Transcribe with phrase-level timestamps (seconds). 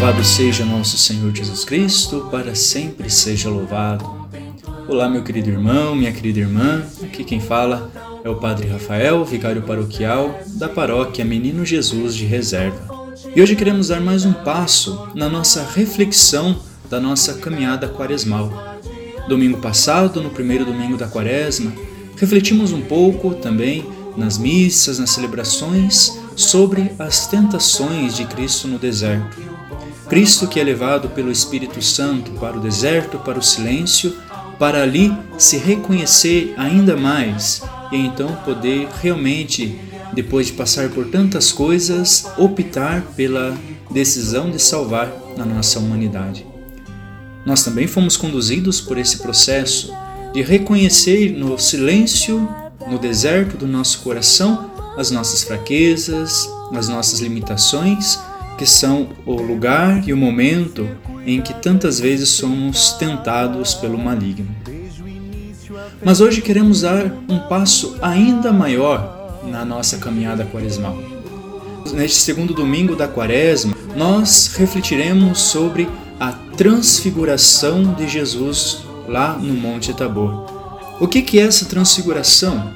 [0.00, 4.08] Louvado seja nosso Senhor Jesus Cristo, para sempre seja louvado.
[4.86, 7.90] Olá, meu querido irmão, minha querida irmã, aqui quem fala
[8.22, 12.78] é o Padre Rafael, vigário paroquial da paróquia Menino Jesus de Reserva.
[13.34, 18.78] E hoje queremos dar mais um passo na nossa reflexão da nossa caminhada quaresmal.
[19.28, 21.72] Domingo passado, no primeiro domingo da quaresma,
[22.16, 23.84] refletimos um pouco também
[24.16, 29.47] nas missas, nas celebrações, sobre as tentações de Cristo no deserto.
[30.08, 34.16] Cristo que é levado pelo Espírito Santo para o deserto, para o silêncio,
[34.58, 39.78] para ali se reconhecer ainda mais e então poder realmente,
[40.12, 43.56] depois de passar por tantas coisas, optar pela
[43.90, 46.46] decisão de salvar a nossa humanidade.
[47.44, 49.92] Nós também fomos conduzidos por esse processo
[50.32, 52.48] de reconhecer no silêncio,
[52.86, 58.18] no deserto do nosso coração, as nossas fraquezas, as nossas limitações,
[58.58, 60.88] que são o lugar e o momento
[61.24, 64.48] em que tantas vezes somos tentados pelo maligno.
[66.04, 70.98] Mas hoje queremos dar um passo ainda maior na nossa caminhada quaresmal.
[71.92, 79.94] Neste segundo domingo da quaresma, nós refletiremos sobre a transfiguração de Jesus lá no Monte
[79.94, 80.46] Tabor.
[81.00, 82.72] O que é essa transfiguração?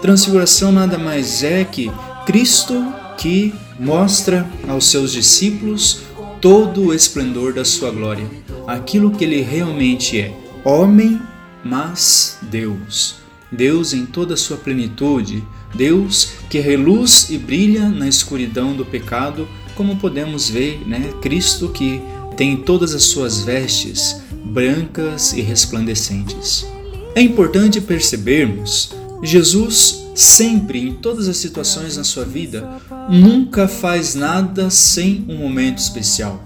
[0.00, 1.92] Transfiguração nada mais é que
[2.24, 2.74] Cristo
[3.18, 6.00] que mostra aos seus discípulos
[6.40, 8.28] todo o esplendor da sua glória,
[8.66, 11.20] aquilo que ele realmente é, homem,
[11.64, 13.16] mas Deus.
[13.50, 15.42] Deus em toda a sua plenitude,
[15.74, 21.12] Deus que reluz e brilha na escuridão do pecado, como podemos ver, né?
[21.20, 22.00] Cristo que
[22.36, 26.66] tem todas as suas vestes brancas e resplandecentes.
[27.14, 28.90] É importante percebermos,
[29.22, 35.78] Jesus sempre, em todas as situações na sua vida, nunca faz nada sem um momento
[35.78, 36.42] especial.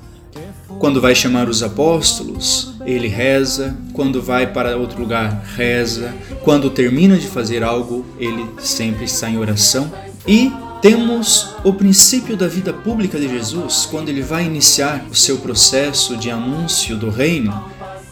[0.79, 7.17] Quando vai chamar os apóstolos, ele reza, quando vai para outro lugar, reza, quando termina
[7.17, 9.93] de fazer algo, ele sempre está em oração.
[10.27, 10.51] E
[10.81, 16.17] temos o princípio da vida pública de Jesus, quando ele vai iniciar o seu processo
[16.17, 17.65] de anúncio do reino,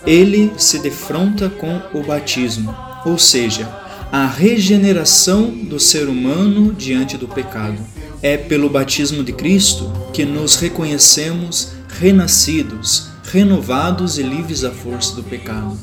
[0.06, 7.28] ele se defronta com o batismo, ou seja, a regeneração do ser humano diante do
[7.28, 7.78] pecado.
[8.22, 15.22] É pelo batismo de Cristo que nos reconhecemos renascidos, renovados e livres da força do
[15.22, 15.78] pecado.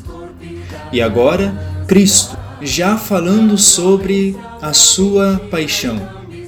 [0.91, 6.01] E agora, Cristo, já falando sobre a sua paixão,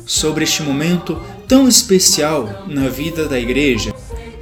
[0.05, 3.94] sobre este momento tão especial na vida da igreja,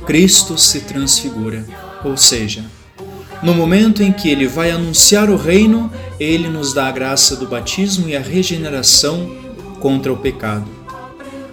[0.06, 1.66] Cristo se transfigura,
[2.03, 2.63] ou seja,
[3.44, 7.47] no momento em que ele vai anunciar o reino, ele nos dá a graça do
[7.47, 9.29] batismo e a regeneração
[9.79, 10.66] contra o pecado.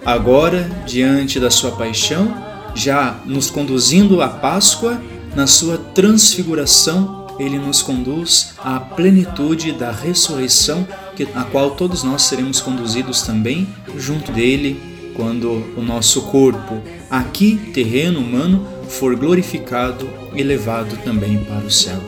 [0.05, 2.35] Agora, diante da sua paixão,
[2.75, 5.01] já nos conduzindo à Páscoa,
[5.35, 10.87] na sua transfiguração, ele nos conduz à plenitude da ressurreição
[11.35, 13.67] a qual todos nós seremos conduzidos também
[13.97, 14.81] junto dele
[15.15, 21.99] quando o nosso corpo, aqui terreno humano, for glorificado e levado também para o céu.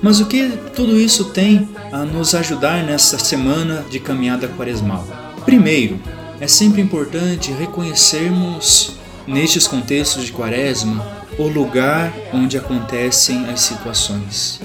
[0.00, 5.06] Mas o que tudo isso tem a nos ajudar nessa semana de caminhada quaresmal?
[5.44, 6.00] Primeiro,
[6.40, 14.60] é sempre importante reconhecermos nestes contextos de quaresma o lugar onde acontecem as situações.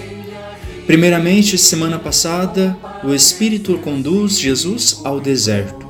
[0.87, 5.85] Primeiramente, semana passada, o Espírito conduz Jesus ao deserto,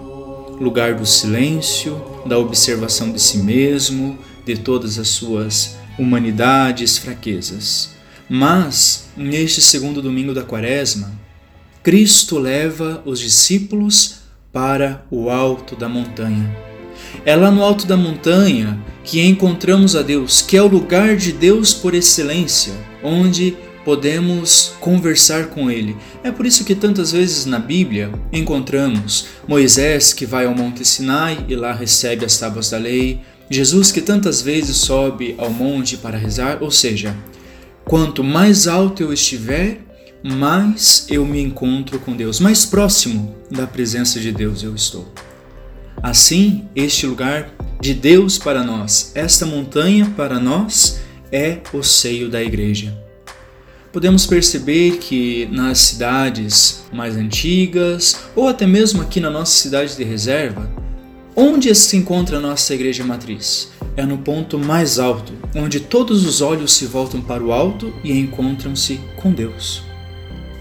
[0.59, 7.91] lugar do silêncio, da observação de si mesmo, de todas as suas humanidades, fraquezas.
[8.29, 11.11] Mas, neste segundo domingo da quaresma,
[11.83, 14.19] Cristo leva os discípulos
[14.51, 16.55] para o alto da montanha.
[17.25, 21.31] É lá no alto da montanha que encontramos a Deus, que é o lugar de
[21.31, 25.95] Deus por excelência, onde podemos conversar com Ele.
[26.21, 31.45] É por isso que tantas vezes na Bíblia encontramos Moisés que vai ao Monte Sinai
[31.47, 36.17] e lá recebe as tábuas da lei, Jesus que tantas vezes sobe ao monte para
[36.17, 37.15] rezar, ou seja,
[37.85, 39.79] quanto mais alto eu estiver,
[40.23, 45.11] mais eu me encontro com Deus, mais próximo da presença de Deus eu estou.
[46.03, 47.51] Assim, este lugar
[47.81, 51.00] de Deus para nós, esta montanha para nós,
[51.31, 53.07] é o seio da igreja
[53.97, 60.03] podemos perceber que nas cidades mais antigas, ou até mesmo aqui na nossa cidade de
[60.03, 60.69] reserva,
[61.39, 63.72] onde se encontra a nossa igreja matriz?
[63.95, 68.12] É no ponto mais alto, onde todos os olhos se voltam para o alto e
[68.12, 69.84] encontram-se com Deus.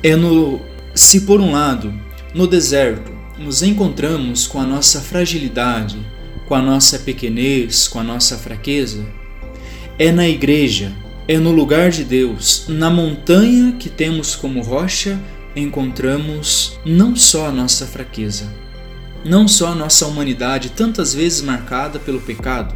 [0.02, 0.60] É no
[0.94, 1.92] se por um lado,
[2.34, 5.98] no deserto, nos encontramos com a nossa fragilidade,
[6.46, 9.04] com a nossa pequenez, com a nossa fraqueza,
[9.98, 10.92] É na igreja,
[11.26, 15.18] é no lugar de Deus, na montanha que temos como rocha,
[15.54, 18.46] encontramos não só a nossa fraqueza,
[19.26, 22.74] não só a nossa humanidade tantas vezes marcada pelo pecado,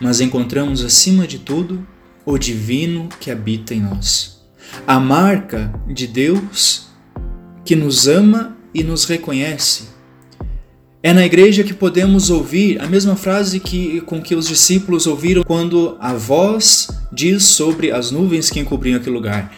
[0.00, 1.86] mas encontramos acima de tudo
[2.24, 4.42] o divino que habita em nós.
[4.86, 6.88] A marca de Deus
[7.64, 9.90] que nos ama e nos reconhece.
[11.02, 15.42] É na igreja que podemos ouvir a mesma frase que, com que os discípulos ouviram
[15.42, 19.52] quando a voz diz sobre as nuvens que encobriam aquele lugar: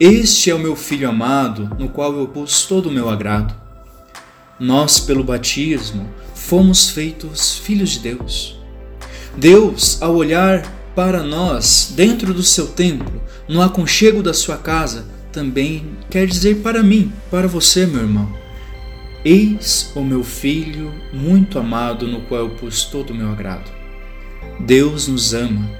[0.00, 3.67] Este é o meu filho amado, no qual eu pus todo o meu agrado.
[4.58, 8.58] Nós, pelo batismo, fomos feitos filhos de Deus.
[9.36, 10.62] Deus, ao olhar
[10.96, 16.82] para nós dentro do seu templo, no aconchego da sua casa, também quer dizer para
[16.82, 18.32] mim, para você, meu irmão:
[19.24, 23.70] Eis o meu filho muito amado, no qual eu pus todo o meu agrado.
[24.58, 25.70] Deus nos ama,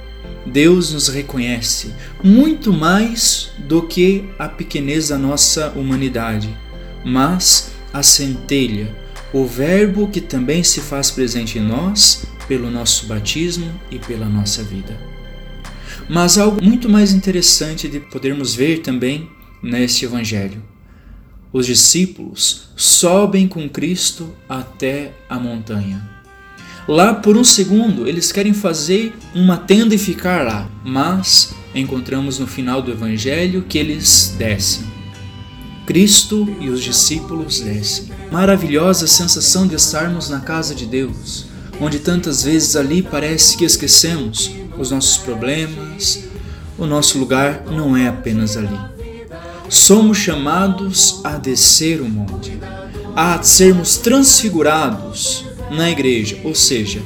[0.46, 1.92] Deus nos reconhece
[2.22, 6.56] muito mais do que a pequenez da nossa humanidade,
[7.04, 8.94] mas a centelha,
[9.32, 14.62] o Verbo que também se faz presente em nós pelo nosso batismo e pela nossa
[14.62, 14.98] vida.
[16.08, 19.28] Mas algo muito mais interessante de podermos ver também
[19.62, 20.62] neste Evangelho.
[21.52, 26.08] Os discípulos sobem com Cristo até a montanha.
[26.86, 32.46] Lá por um segundo eles querem fazer uma tenda e ficar lá, mas encontramos no
[32.46, 34.97] final do Evangelho que eles descem.
[35.88, 38.10] Cristo e os discípulos descem.
[38.30, 41.46] Maravilhosa sensação de estarmos na casa de Deus,
[41.80, 46.24] onde tantas vezes ali parece que esquecemos os nossos problemas,
[46.76, 48.78] o nosso lugar não é apenas ali.
[49.70, 52.58] Somos chamados a descer o monte,
[53.16, 57.00] a sermos transfigurados na igreja, ou seja,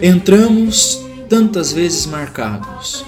[0.00, 0.98] entramos
[1.28, 3.04] tantas vezes marcados,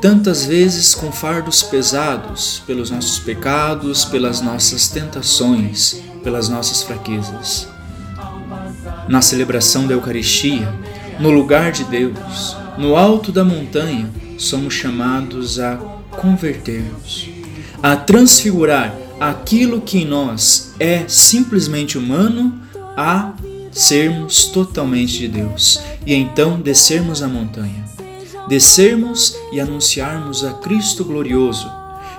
[0.00, 7.68] tantas vezes com fardos pesados pelos nossos pecados, pelas nossas tentações, pelas nossas fraquezas.
[9.08, 10.72] Na celebração da Eucaristia,
[11.18, 15.76] no lugar de Deus, no alto da montanha, somos chamados a
[16.10, 17.28] converter-nos,
[17.82, 22.60] a transfigurar aquilo que em nós é simplesmente humano
[22.96, 23.32] a
[23.72, 27.95] sermos totalmente de Deus e então descermos a montanha
[28.48, 31.70] descermos e anunciarmos a Cristo glorioso,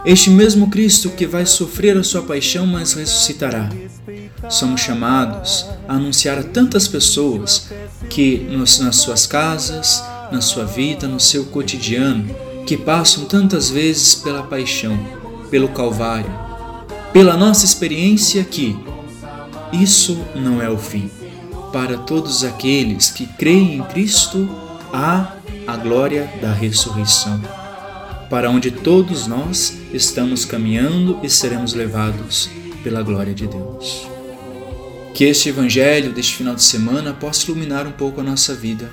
[0.05, 3.69] este mesmo Cristo que vai sofrer a sua paixão, mas ressuscitará.
[4.49, 7.69] Somos chamados a anunciar a tantas pessoas
[8.09, 10.01] que nos, nas suas casas,
[10.31, 12.33] na sua vida, no seu cotidiano,
[12.65, 14.97] que passam tantas vezes pela paixão,
[15.49, 16.31] pelo Calvário,
[17.11, 18.77] pela nossa experiência que
[19.73, 21.09] isso não é o fim.
[21.73, 24.47] Para todos aqueles que creem em Cristo,
[24.93, 25.35] há
[25.65, 27.41] a glória da ressurreição,
[28.29, 32.49] para onde todos nós estamos caminhando e seremos levados
[32.83, 34.07] pela glória de Deus.
[35.13, 38.91] Que este Evangelho deste final de semana possa iluminar um pouco a nossa vida,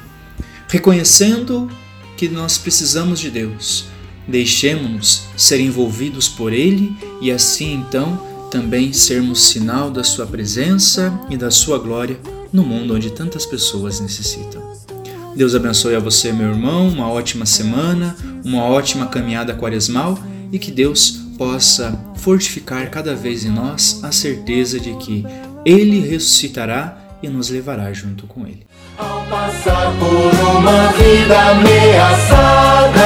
[0.68, 1.70] reconhecendo
[2.16, 3.86] que nós precisamos de Deus.
[4.26, 11.36] Deixemos-nos ser envolvidos por Ele e assim então também sermos sinal da Sua presença e
[11.36, 12.18] da Sua glória
[12.52, 14.83] no mundo onde tantas pessoas necessitam.
[15.36, 20.16] Deus abençoe a você, meu irmão, uma ótima semana, uma ótima caminhada quaresmal
[20.52, 25.26] e que Deus possa fortificar cada vez em nós a certeza de que
[25.64, 28.64] Ele ressuscitará e nos levará junto com Ele.
[28.96, 33.02] Ao passar por uma vida ameaçada,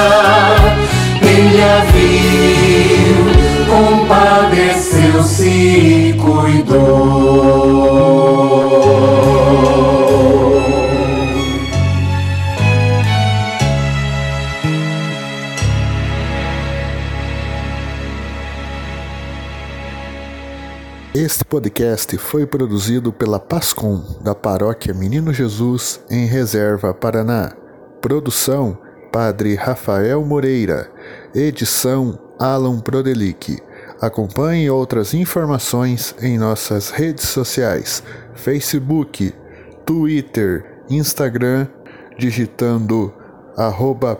[1.22, 3.24] Ele a viu,
[3.72, 7.68] compadeceu-se e cuidou.
[21.28, 27.54] Este podcast foi produzido pela Pascom, da Paróquia Menino Jesus, em Reserva, Paraná.
[28.00, 28.78] Produção:
[29.12, 30.90] Padre Rafael Moreira.
[31.34, 33.58] Edição: Alan Prodelic.
[34.00, 38.02] Acompanhe outras informações em nossas redes sociais:
[38.34, 39.30] Facebook,
[39.84, 41.68] Twitter, Instagram,
[42.16, 43.12] digitando
[43.54, 44.18] arroba.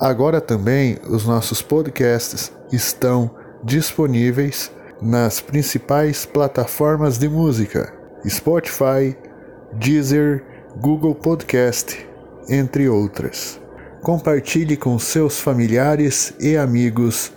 [0.00, 7.92] Agora também os nossos podcasts estão disponíveis nas principais plataformas de música:
[8.26, 9.16] Spotify,
[9.72, 10.44] Deezer,
[10.76, 12.06] Google Podcast,
[12.48, 13.60] entre outras.
[14.02, 17.32] Compartilhe com seus familiares e amigos